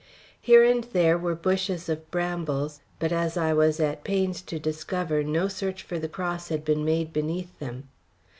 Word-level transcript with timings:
Here 0.41 0.63
and 0.63 0.83
there 0.93 1.15
were 1.15 1.35
bushes 1.35 1.87
of 1.87 2.09
brambles, 2.09 2.79
but, 2.97 3.11
as 3.11 3.37
I 3.37 3.53
was 3.53 3.79
at 3.79 4.03
pains 4.03 4.41
to 4.41 4.57
discover, 4.57 5.23
no 5.23 5.47
search 5.47 5.83
for 5.83 5.99
the 5.99 6.09
cross 6.09 6.49
had 6.49 6.65
been 6.65 6.83
made 6.83 7.13
beneath 7.13 7.59
them. 7.59 7.87